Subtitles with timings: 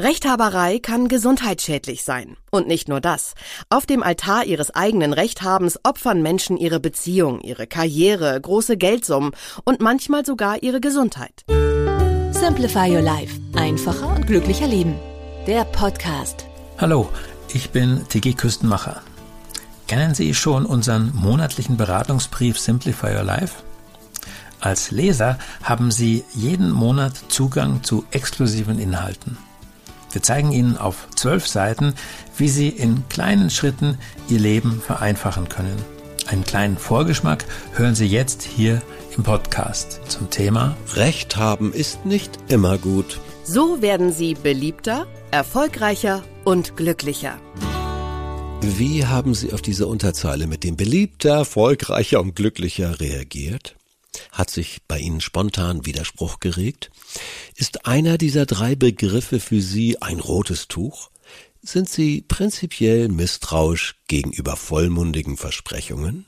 [0.00, 2.36] Rechthaberei kann gesundheitsschädlich sein.
[2.52, 3.34] Und nicht nur das.
[3.68, 9.32] Auf dem Altar ihres eigenen Rechthabens opfern Menschen ihre Beziehung, ihre Karriere, große Geldsummen
[9.64, 11.44] und manchmal sogar ihre Gesundheit.
[12.30, 13.40] Simplify Your Life.
[13.56, 14.94] Einfacher und glücklicher Leben.
[15.48, 16.46] Der Podcast.
[16.76, 17.08] Hallo,
[17.52, 19.02] ich bin Tiki Küstenmacher.
[19.88, 23.64] Kennen Sie schon unseren monatlichen Beratungsbrief Simplify Your Life?
[24.60, 29.38] Als Leser haben Sie jeden Monat Zugang zu exklusiven Inhalten.
[30.18, 31.94] Wir zeigen Ihnen auf zwölf Seiten,
[32.36, 35.76] wie Sie in kleinen Schritten Ihr Leben vereinfachen können.
[36.26, 37.44] Einen kleinen Vorgeschmack
[37.74, 38.82] hören Sie jetzt hier
[39.16, 43.20] im Podcast zum Thema Recht haben ist nicht immer gut.
[43.44, 47.38] So werden Sie beliebter, erfolgreicher und glücklicher.
[48.60, 53.77] Wie haben Sie auf diese Unterzeile mit dem beliebter, erfolgreicher und glücklicher reagiert?
[54.38, 56.92] Hat sich bei Ihnen spontan Widerspruch geregt?
[57.56, 61.10] Ist einer dieser drei Begriffe für Sie ein rotes Tuch?
[61.60, 66.24] Sind Sie prinzipiell misstrauisch gegenüber vollmundigen Versprechungen?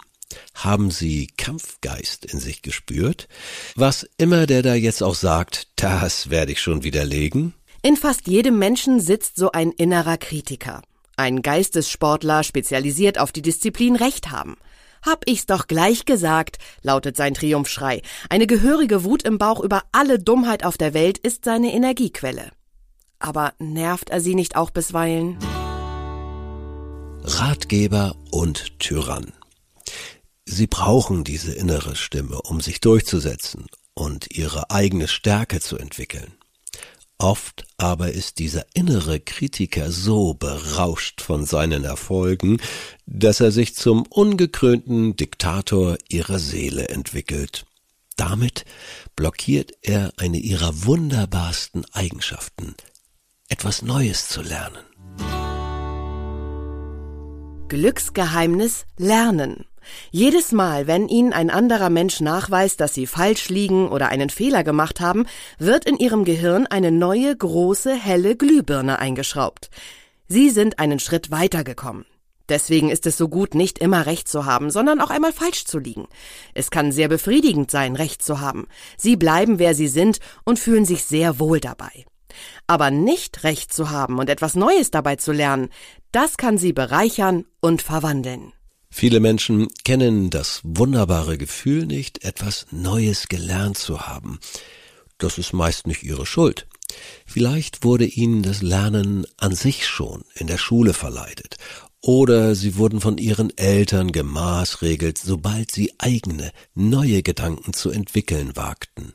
[0.54, 3.28] Haben Sie Kampfgeist in sich gespürt?
[3.76, 7.54] Was immer der da jetzt auch sagt, das werde ich schon widerlegen.
[7.80, 10.82] In fast jedem Menschen sitzt so ein innerer Kritiker.
[11.16, 14.56] Ein Geistessportler spezialisiert auf die Disziplin Recht haben.
[15.02, 18.02] Hab ich's doch gleich gesagt, lautet sein Triumphschrei.
[18.28, 22.50] Eine gehörige Wut im Bauch über alle Dummheit auf der Welt ist seine Energiequelle.
[23.18, 25.38] Aber nervt er sie nicht auch bisweilen?
[27.22, 29.32] Ratgeber und Tyrann.
[30.46, 36.32] Sie brauchen diese innere Stimme, um sich durchzusetzen und ihre eigene Stärke zu entwickeln.
[37.20, 42.56] Oft aber ist dieser innere Kritiker so berauscht von seinen Erfolgen,
[43.04, 47.66] dass er sich zum ungekrönten Diktator ihrer Seele entwickelt.
[48.16, 48.64] Damit
[49.16, 52.74] blockiert er eine ihrer wunderbarsten Eigenschaften,
[53.48, 54.82] etwas Neues zu lernen.
[57.68, 59.66] Glücksgeheimnis Lernen.
[60.10, 64.64] Jedes Mal, wenn Ihnen ein anderer Mensch nachweist, dass Sie falsch liegen oder einen Fehler
[64.64, 65.26] gemacht haben,
[65.58, 69.70] wird in Ihrem Gehirn eine neue, große, helle Glühbirne eingeschraubt.
[70.28, 72.04] Sie sind einen Schritt weitergekommen.
[72.50, 75.78] Deswegen ist es so gut, nicht immer Recht zu haben, sondern auch einmal falsch zu
[75.78, 76.08] liegen.
[76.52, 78.66] Es kann sehr befriedigend sein, Recht zu haben.
[78.96, 82.04] Sie bleiben, wer Sie sind und fühlen sich sehr wohl dabei.
[82.66, 85.68] Aber nicht Recht zu haben und etwas Neues dabei zu lernen,
[86.10, 88.52] das kann Sie bereichern und verwandeln.
[88.92, 94.40] Viele Menschen kennen das wunderbare Gefühl nicht, etwas Neues gelernt zu haben.
[95.18, 96.66] Das ist meist nicht ihre Schuld.
[97.24, 101.56] Vielleicht wurde ihnen das Lernen an sich schon in der Schule verleidet,
[102.02, 109.14] oder sie wurden von ihren Eltern gemaßregelt, sobald sie eigene, neue Gedanken zu entwickeln wagten.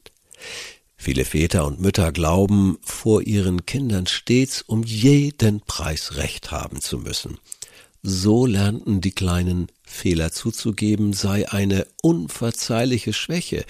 [0.95, 6.97] Viele Väter und Mütter glauben, vor ihren Kindern stets um jeden Preis Recht haben zu
[6.97, 7.39] müssen.
[8.07, 13.65] So lernten die Kleinen, Fehler zuzugeben sei eine unverzeihliche Schwäche,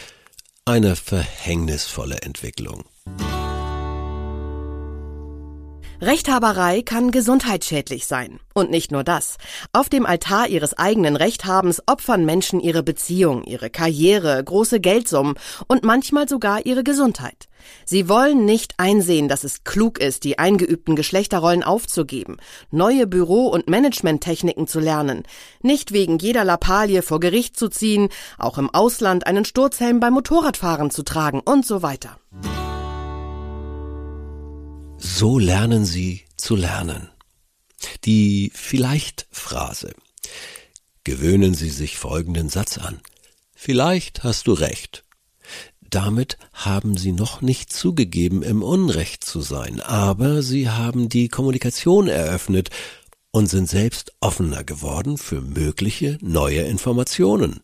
[0.65, 2.83] eine verhängnisvolle Entwicklung.
[6.01, 8.39] Rechthaberei kann gesundheitsschädlich sein.
[8.53, 9.37] Und nicht nur das.
[9.71, 15.35] Auf dem Altar ihres eigenen Rechthabens opfern Menschen ihre Beziehung, ihre Karriere, große Geldsummen
[15.67, 17.47] und manchmal sogar ihre Gesundheit.
[17.85, 22.37] Sie wollen nicht einsehen, dass es klug ist, die eingeübten Geschlechterrollen aufzugeben,
[22.71, 25.23] neue Büro- und Managementtechniken zu lernen,
[25.61, 30.91] nicht wegen jeder Lappalie vor Gericht zu ziehen, auch im Ausland einen Sturzhelm beim Motorradfahren
[30.91, 32.19] zu tragen und so weiter.
[35.17, 37.07] So lernen Sie zu lernen.
[38.03, 39.93] Die Vielleicht-Phrase.
[41.05, 42.99] Gewöhnen Sie sich folgenden Satz an.
[43.53, 45.05] Vielleicht hast du recht.
[45.79, 52.09] Damit haben Sie noch nicht zugegeben, im Unrecht zu sein, aber Sie haben die Kommunikation
[52.09, 52.69] eröffnet
[53.31, 57.61] und sind selbst offener geworden für mögliche neue Informationen.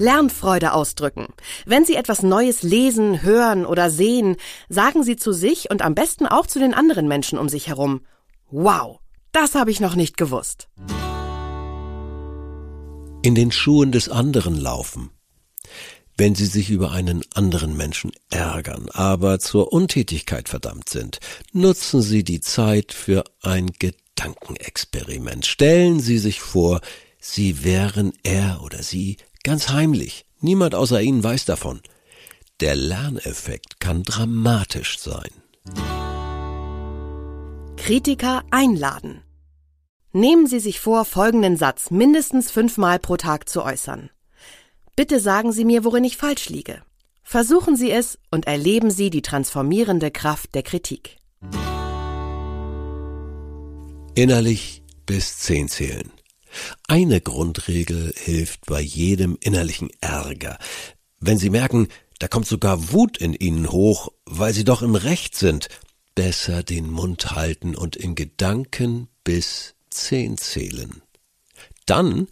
[0.00, 1.26] Lernfreude ausdrücken.
[1.66, 4.36] Wenn Sie etwas Neues lesen, hören oder sehen,
[4.68, 8.00] sagen Sie zu sich und am besten auch zu den anderen Menschen um sich herum.
[8.50, 8.98] Wow,
[9.30, 10.68] das habe ich noch nicht gewusst.
[13.22, 15.10] In den Schuhen des anderen laufen.
[16.16, 21.18] wenn Sie sich über einen anderen Menschen ärgern, aber zur Untätigkeit verdammt sind,
[21.52, 25.46] nutzen Sie die Zeit für ein Gedankenexperiment.
[25.46, 26.82] Stellen Sie sich vor,
[27.22, 30.24] Sie wären er oder sie ganz heimlich.
[30.40, 31.80] Niemand außer Ihnen weiß davon.
[32.60, 35.30] Der Lerneffekt kann dramatisch sein.
[37.76, 39.22] Kritiker einladen.
[40.12, 44.10] Nehmen Sie sich vor, folgenden Satz mindestens fünfmal pro Tag zu äußern.
[44.96, 46.82] Bitte sagen Sie mir, worin ich falsch liege.
[47.22, 51.16] Versuchen Sie es und erleben Sie die transformierende Kraft der Kritik.
[54.14, 56.10] Innerlich bis zehn zählen.
[56.88, 60.58] Eine Grundregel hilft bei jedem innerlichen Ärger.
[61.18, 61.88] Wenn Sie merken,
[62.18, 65.68] da kommt sogar Wut in Ihnen hoch, weil Sie doch im Recht sind,
[66.14, 71.02] besser den Mund halten und in Gedanken bis zehn zählen.
[71.86, 72.28] Dann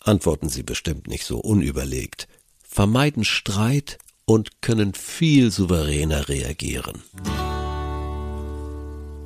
[0.00, 2.28] antworten Sie bestimmt nicht so unüberlegt,
[2.62, 7.02] vermeiden Streit und können viel souveräner reagieren.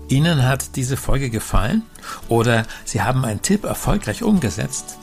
[0.08, 1.82] Ihnen hat diese Folge gefallen
[2.28, 4.98] oder Sie haben einen Tipp erfolgreich umgesetzt?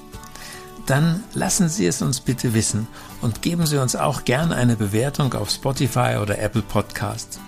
[0.85, 2.87] Dann lassen Sie es uns bitte wissen
[3.21, 7.39] und geben Sie uns auch gerne eine Bewertung auf Spotify oder Apple Podcast.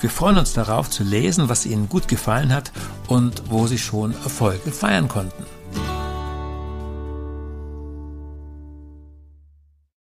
[0.00, 2.72] Wir freuen uns darauf zu lesen, was Ihnen gut gefallen hat
[3.08, 5.44] und wo Sie schon Erfolge feiern konnten.